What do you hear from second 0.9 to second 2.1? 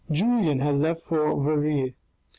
for Verrieres.